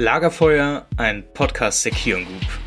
[0.00, 2.58] Lagerfeuer, ein Podcast der Kion Group.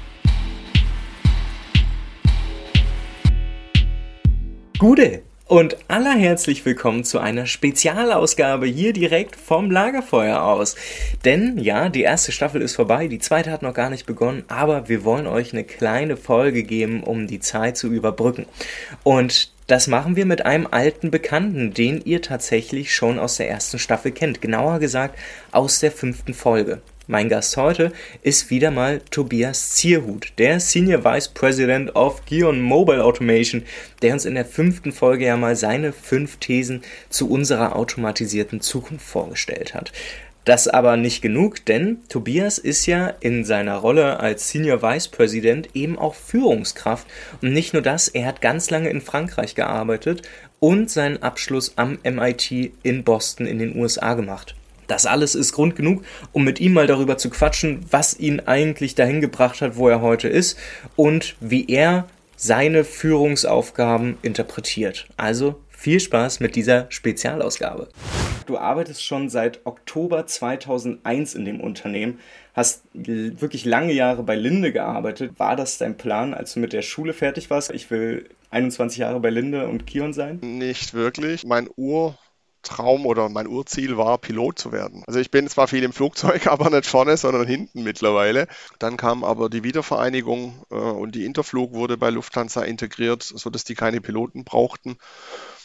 [4.77, 10.76] Gute und allerherzlich willkommen zu einer Spezialausgabe hier direkt vom Lagerfeuer aus.
[11.24, 14.90] Denn ja, die erste Staffel ist vorbei, die zweite hat noch gar nicht begonnen, aber
[14.90, 18.45] wir wollen euch eine kleine Folge geben, um die Zeit zu überbrücken.
[19.04, 23.80] Und das machen wir mit einem alten Bekannten, den ihr tatsächlich schon aus der ersten
[23.80, 24.41] Staffel kennt.
[24.41, 25.17] Genauer gesagt
[25.52, 26.81] aus der fünften Folge.
[27.08, 27.91] Mein Gast heute
[28.22, 33.63] ist wieder mal Tobias Zierhut, der Senior Vice President of Gion Mobile Automation,
[34.02, 39.05] der uns in der fünften Folge ja mal seine fünf Thesen zu unserer automatisierten Zukunft
[39.05, 39.91] vorgestellt hat.
[40.44, 45.70] Das aber nicht genug, denn Tobias ist ja in seiner Rolle als Senior Vice President
[45.76, 47.05] eben auch Führungskraft.
[47.41, 50.23] Und nicht nur das, er hat ganz lange in Frankreich gearbeitet
[50.59, 54.56] und seinen Abschluss am MIT in Boston in den USA gemacht.
[54.88, 58.95] Das alles ist Grund genug, um mit ihm mal darüber zu quatschen, was ihn eigentlich
[58.95, 60.58] dahin gebracht hat, wo er heute ist
[60.95, 65.08] und wie er seine Führungsaufgaben interpretiert.
[65.17, 67.89] Also viel Spaß mit dieser Spezialausgabe.
[68.45, 72.20] Du arbeitest schon seit Oktober 2001 in dem Unternehmen,
[72.53, 75.39] hast wirklich lange Jahre bei Linde gearbeitet.
[75.39, 77.72] War das dein Plan, als du mit der Schule fertig warst?
[77.72, 80.39] Ich will 21 Jahre bei Linde und Kion sein?
[80.42, 81.45] Nicht wirklich.
[81.45, 82.17] Mein Ur
[82.64, 85.03] Traum oder mein Urziel war, Pilot zu werden.
[85.08, 88.47] Also ich bin zwar viel im Flugzeug, aber nicht vorne, sondern hinten mittlerweile.
[88.80, 93.75] Dann kam aber die Wiedervereinigung äh, und die Interflug wurde bei Lufthansa integriert, sodass die
[93.75, 94.97] keine Piloten brauchten.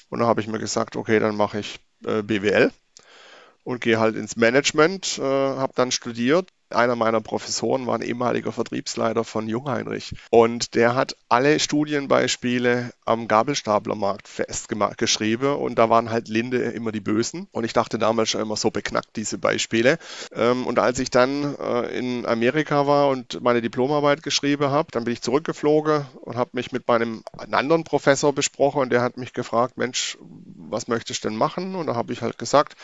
[0.08, 2.72] Und da habe ich mir gesagt, okay, dann mache ich äh, BWL
[3.64, 8.52] und gehe halt ins Management, äh, habe dann studiert einer meiner Professoren war ein ehemaliger
[8.52, 10.14] Vertriebsleiter von Jungheinrich.
[10.30, 15.54] Und der hat alle Studienbeispiele am Gabelstaplermarkt festgeschrieben.
[15.54, 17.48] Und da waren halt Linde immer die Bösen.
[17.52, 19.98] Und ich dachte damals schon immer so beknackt, diese Beispiele.
[20.34, 25.04] Ähm, und als ich dann äh, in Amerika war und meine Diplomarbeit geschrieben habe, dann
[25.04, 28.80] bin ich zurückgeflogen und habe mich mit meinem anderen Professor besprochen.
[28.82, 30.18] Und der hat mich gefragt, Mensch,
[30.70, 31.74] was möchtest du denn machen?
[31.74, 32.76] Und da habe ich halt gesagt,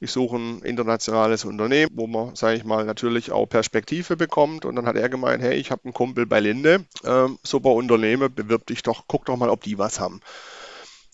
[0.00, 4.64] ich suche ein internationales Unternehmen, wo man, sage ich mal, natürlich auch Perspektive bekommt.
[4.64, 8.34] Und dann hat er gemeint, hey, ich habe einen Kumpel bei Linde, ähm, super Unternehmen,
[8.34, 10.20] bewirb dich doch, guck doch mal, ob die was haben.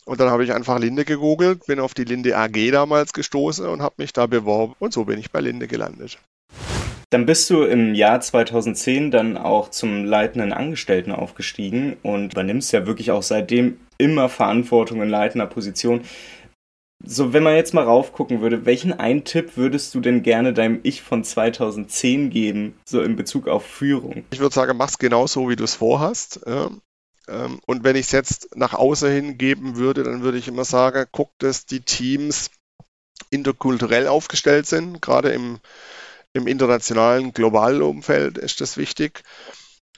[0.04, 3.82] Und dann habe ich einfach Linde gegoogelt, bin auf die Linde AG damals gestoßen und
[3.82, 4.74] habe mich da beworben.
[4.80, 6.18] Und so bin ich bei Linde gelandet.
[7.12, 12.86] Dann bist du im Jahr 2010 dann auch zum leitenden Angestellten aufgestiegen und übernimmst ja
[12.86, 16.04] wirklich auch seitdem immer Verantwortung in leitender Position.
[17.04, 20.80] So, wenn man jetzt mal raufgucken würde, welchen einen Tipp würdest du denn gerne deinem
[20.84, 24.24] Ich von 2010 geben, so in Bezug auf Führung?
[24.30, 26.40] Ich würde sagen, mach's genau so, wie du es vorhast.
[26.46, 26.70] Ja.
[27.28, 30.64] Ähm, und wenn ich es jetzt nach außen hin geben würde, dann würde ich immer
[30.64, 32.50] sagen, guck, dass die Teams
[33.28, 35.58] interkulturell aufgestellt sind, gerade im,
[36.32, 39.22] im internationalen, globalen Umfeld ist das wichtig.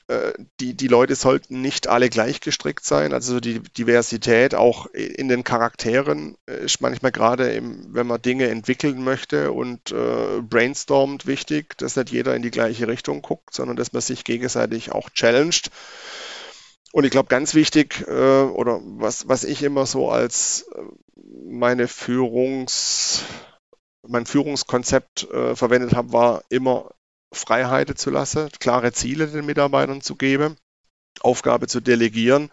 [0.08, 3.12] Äh, die, die Leute sollten nicht alle gleich gestrickt sein.
[3.12, 9.52] Also die Diversität auch in den Charakteren ist manchmal gerade, wenn man Dinge entwickeln möchte
[9.52, 14.02] und äh, brainstormt wichtig, dass nicht jeder in die gleiche Richtung guckt, sondern dass man
[14.02, 15.70] sich gegenseitig auch challenged.
[16.92, 20.80] Und ich glaube, ganz wichtig, äh, oder was, was ich immer so als äh,
[21.48, 23.24] meine Führungs,
[24.06, 26.90] mein Führungskonzept äh, verwendet habe, war immer
[27.32, 30.56] Freiheiten zu lassen, klare Ziele den Mitarbeitern zu geben,
[31.20, 32.50] Aufgabe zu delegieren,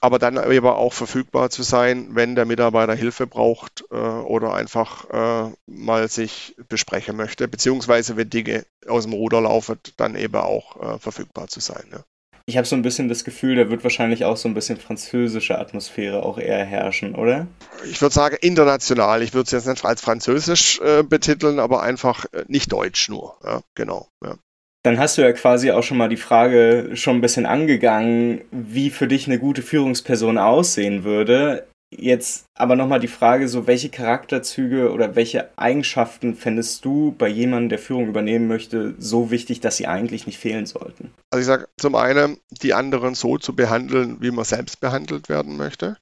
[0.00, 5.08] aber dann aber auch verfügbar zu sein, wenn der Mitarbeiter Hilfe braucht äh, oder einfach
[5.10, 10.80] äh, mal sich besprechen möchte, beziehungsweise wenn Dinge aus dem Ruder laufen, dann eben auch
[10.82, 11.88] äh, verfügbar zu sein.
[11.90, 12.04] Ne?
[12.46, 15.58] Ich habe so ein bisschen das Gefühl, da wird wahrscheinlich auch so ein bisschen französische
[15.58, 17.46] Atmosphäre auch eher herrschen, oder?
[17.90, 19.22] Ich würde sagen international.
[19.22, 23.38] Ich würde es jetzt nicht als französisch äh, betiteln, aber einfach äh, nicht deutsch nur.
[23.44, 24.08] Ja, genau.
[24.22, 24.36] Ja.
[24.84, 28.90] Dann hast du ja quasi auch schon mal die Frage schon ein bisschen angegangen, wie
[28.90, 31.66] für dich eine gute Führungsperson aussehen würde.
[31.96, 37.68] Jetzt aber nochmal die Frage, so welche Charakterzüge oder welche Eigenschaften fändest du bei jemandem,
[37.68, 41.12] der Führung übernehmen möchte, so wichtig, dass sie eigentlich nicht fehlen sollten?
[41.30, 45.56] Also ich sage zum einen, die anderen so zu behandeln, wie man selbst behandelt werden
[45.56, 45.96] möchte.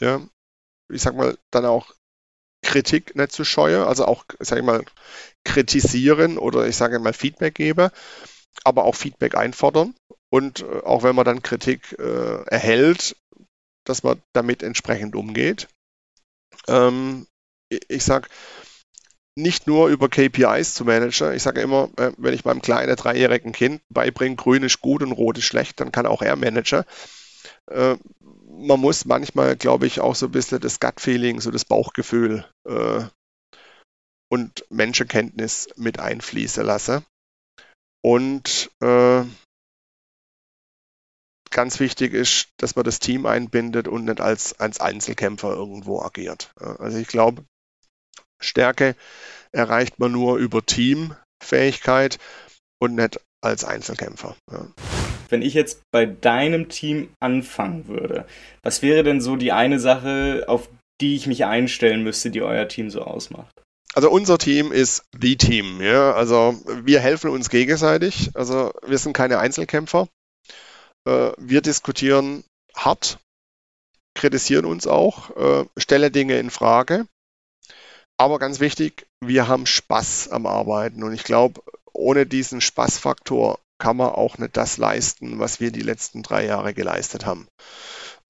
[0.00, 0.20] Ja.
[0.92, 1.92] Ich sag mal, dann auch
[2.62, 4.84] Kritik nicht zu scheuen, also auch, sag ich mal,
[5.44, 7.90] kritisieren oder ich sage mal Feedback geben,
[8.64, 9.94] aber auch Feedback einfordern.
[10.30, 13.16] Und äh, auch wenn man dann Kritik äh, erhält,
[13.84, 15.68] dass man damit entsprechend umgeht.
[16.68, 17.26] Ähm,
[17.68, 18.28] ich sage,
[19.34, 21.32] nicht nur über KPIs zu managen.
[21.32, 25.12] Ich sage immer, äh, wenn ich meinem kleinen dreijährigen Kind beibringe, grün ist gut und
[25.12, 26.84] rot ist schlecht, dann kann auch er managen.
[27.70, 27.96] Äh,
[28.46, 33.04] man muss manchmal, glaube ich, auch so ein bisschen das Gut-Feeling, so das Bauchgefühl äh,
[34.30, 37.04] und Menschenkenntnis mit einfließen lassen.
[38.04, 38.70] Und
[41.52, 46.52] ganz wichtig ist, dass man das Team einbindet und nicht als, als Einzelkämpfer irgendwo agiert.
[46.56, 47.44] Also ich glaube,
[48.40, 48.96] Stärke
[49.52, 52.18] erreicht man nur über Teamfähigkeit
[52.80, 54.36] und nicht als Einzelkämpfer.
[54.50, 54.66] Ja.
[55.28, 58.26] Wenn ich jetzt bei deinem Team anfangen würde,
[58.62, 60.68] was wäre denn so die eine Sache, auf
[61.00, 63.62] die ich mich einstellen müsste, die euer Team so ausmacht?
[63.94, 66.12] Also unser Team ist the Team, ja.
[66.12, 68.30] Also wir helfen uns gegenseitig.
[68.34, 70.08] Also wir sind keine Einzelkämpfer.
[71.06, 72.44] Äh, wir diskutieren
[72.74, 73.18] hart,
[74.14, 77.06] kritisieren uns auch, äh, stellen Dinge in Frage.
[78.18, 81.02] Aber ganz wichtig, wir haben Spaß am Arbeiten.
[81.02, 81.62] Und ich glaube,
[81.92, 86.72] ohne diesen Spaßfaktor kann man auch nicht das leisten, was wir die letzten drei Jahre
[86.72, 87.48] geleistet haben.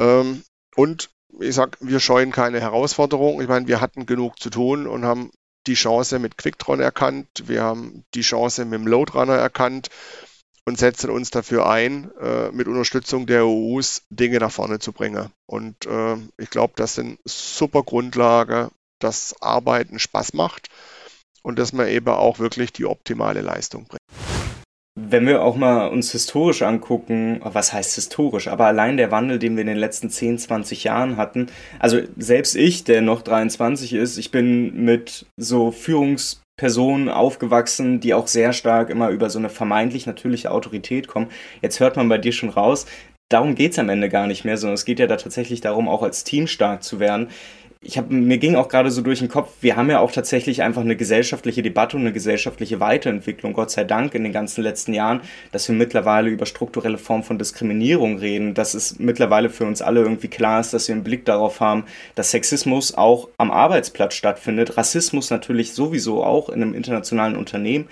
[0.01, 0.43] Ähm,
[0.77, 1.11] und
[1.41, 3.41] ich sage, wir scheuen keine Herausforderung.
[3.43, 5.31] Ich meine, wir hatten genug zu tun und haben
[5.67, 7.29] die Chance mit Quicktron erkannt.
[7.45, 9.91] Wir haben die Chance mit dem Loadrunner erkannt
[10.67, 15.31] und setzen uns dafür ein, äh, mit Unterstützung der EUs Dinge nach vorne zu bringen.
[15.47, 18.71] Und äh, ich glaube, das sind super Grundlage,
[19.01, 20.69] dass Arbeiten Spaß macht
[21.43, 24.01] und dass man eben auch wirklich die optimale Leistung bringt.
[24.95, 29.57] Wenn wir auch mal uns historisch angucken, was heißt historisch, aber allein der Wandel, den
[29.57, 31.47] wir in den letzten 10, 20 Jahren hatten,
[31.79, 35.71] also selbst ich, der noch 23 ist, ich bin mit so
[36.63, 41.29] Führungspersonen aufgewachsen, die auch sehr stark immer über so eine vermeintlich natürliche Autorität kommen.
[41.61, 42.87] Jetzt hört man bei dir schon raus,
[43.29, 45.89] darum geht es am Ende gar nicht mehr, sondern es geht ja da tatsächlich darum,
[45.89, 47.29] auch als Team stark zu werden
[47.85, 50.63] ich habe mir ging auch gerade so durch den Kopf, wir haben ja auch tatsächlich
[50.63, 54.95] einfach eine gesellschaftliche Debatte und eine gesellschaftliche Weiterentwicklung, Gott sei Dank in den ganzen letzten
[54.95, 55.21] Jahren,
[55.51, 60.01] dass wir mittlerweile über strukturelle Formen von Diskriminierung reden, dass es mittlerweile für uns alle
[60.01, 61.85] irgendwie klar ist, dass wir einen Blick darauf haben,
[62.15, 67.89] dass Sexismus auch am Arbeitsplatz stattfindet, Rassismus natürlich sowieso auch in einem internationalen Unternehmen.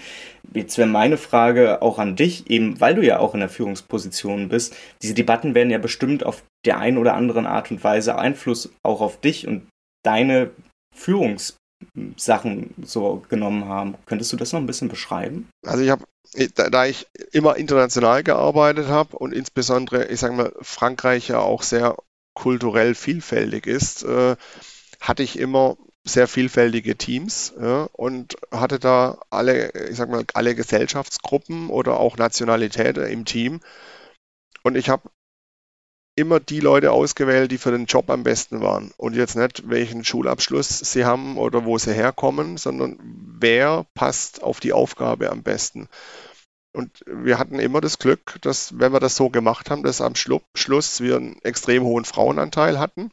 [0.54, 4.48] Jetzt wäre meine Frage auch an dich, eben weil du ja auch in der Führungsposition
[4.48, 4.76] bist.
[5.02, 9.00] Diese Debatten werden ja bestimmt auf der einen oder anderen Art und Weise Einfluss auch
[9.00, 9.62] auf dich und
[10.02, 10.50] deine
[10.94, 13.94] Führungssachen so genommen haben.
[14.06, 15.48] Könntest du das noch ein bisschen beschreiben?
[15.66, 16.04] Also ich habe,
[16.54, 21.96] da ich immer international gearbeitet habe und insbesondere, ich sage mal, Frankreich ja auch sehr
[22.34, 24.36] kulturell vielfältig ist, äh,
[25.00, 30.54] hatte ich immer sehr vielfältige Teams ja, und hatte da alle, ich sag mal, alle
[30.54, 33.60] Gesellschaftsgruppen oder auch Nationalitäten im Team.
[34.62, 35.10] Und ich habe
[36.20, 38.92] immer die Leute ausgewählt, die für den Job am besten waren.
[38.96, 42.98] Und jetzt nicht, welchen Schulabschluss sie haben oder wo sie herkommen, sondern
[43.38, 45.88] wer passt auf die Aufgabe am besten.
[46.72, 50.14] Und wir hatten immer das Glück, dass, wenn wir das so gemacht haben, dass am
[50.14, 53.10] Schluss wir einen extrem hohen Frauenanteil hatten,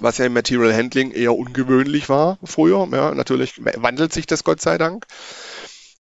[0.00, 2.88] was ja im Material Handling eher ungewöhnlich war früher.
[2.90, 5.06] Ja, natürlich wandelt sich das Gott sei Dank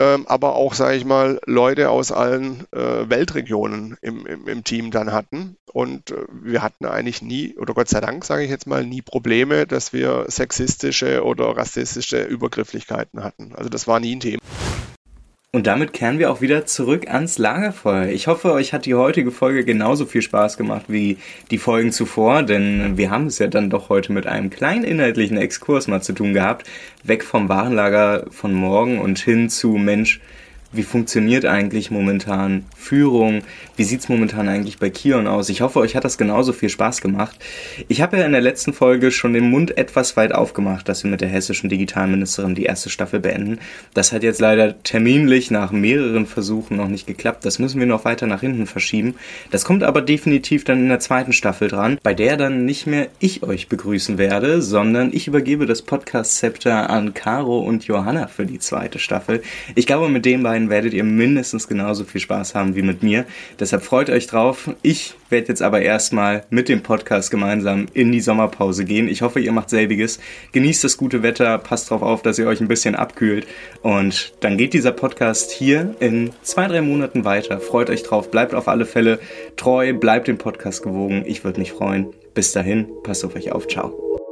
[0.01, 4.91] ähm, aber auch, sage ich mal, Leute aus allen äh, Weltregionen im, im, im, Team
[4.91, 5.57] dann hatten.
[5.73, 9.03] Und äh, wir hatten eigentlich nie, oder Gott sei Dank, sage ich jetzt mal, nie
[9.03, 13.55] Probleme, dass wir sexistische oder rassistische Übergrifflichkeiten hatten.
[13.55, 14.41] Also das war nie ein Thema.
[15.55, 18.09] Und damit kehren wir auch wieder zurück ans Lagerfeuer.
[18.09, 21.17] Ich hoffe, euch hat die heutige Folge genauso viel Spaß gemacht wie
[21.53, 25.37] die Folgen zuvor, denn wir haben es ja dann doch heute mit einem kleinen inhaltlichen
[25.37, 26.69] Exkurs mal zu tun gehabt.
[27.05, 30.19] Weg vom Warenlager von morgen und hin zu Mensch,
[30.77, 33.43] wie funktioniert eigentlich momentan Führung?
[33.77, 35.49] Wie sieht es momentan eigentlich bei Kion aus?
[35.49, 37.39] Ich hoffe, euch hat das genauso viel Spaß gemacht.
[37.89, 41.11] Ich habe ja in der letzten Folge schon den Mund etwas weit aufgemacht, dass wir
[41.11, 43.59] mit der hessischen Digitalministerin die erste Staffel beenden.
[43.95, 47.45] Das hat jetzt leider terminlich nach mehreren Versuchen noch nicht geklappt.
[47.45, 49.15] Das müssen wir noch weiter nach hinten verschieben.
[49.51, 53.09] Das kommt aber definitiv dann in der zweiten Staffel dran, bei der dann nicht mehr
[53.19, 58.59] ich euch begrüßen werde, sondern ich übergebe das Podcast-Zepter an Caro und Johanna für die
[58.59, 59.43] zweite Staffel.
[59.75, 63.25] Ich glaube, mit den beiden werdet ihr mindestens genauso viel Spaß haben wie mit mir.
[63.59, 64.71] Deshalb freut euch drauf.
[64.83, 69.09] Ich werde jetzt aber erstmal mit dem Podcast gemeinsam in die Sommerpause gehen.
[69.09, 70.21] Ich hoffe, ihr macht selbiges.
[70.53, 73.47] Genießt das gute Wetter, passt darauf auf, dass ihr euch ein bisschen abkühlt.
[73.83, 77.61] Und dann geht dieser Podcast hier in zwei, drei Monaten weiter.
[77.61, 79.19] Freut euch drauf, bleibt auf alle Fälle
[79.57, 81.25] treu, bleibt dem Podcast gewogen.
[81.27, 82.09] Ich würde mich freuen.
[82.35, 83.69] Bis dahin, passt auf euch auf.
[83.69, 84.24] Ciao.